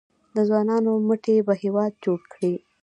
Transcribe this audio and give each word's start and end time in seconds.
د 0.35 0.37
ځوانانو 0.47 0.91
مټې 1.07 1.35
به 1.47 1.53
هیواد 1.63 1.91
جوړ 2.03 2.19
کړي؟ 2.33 2.53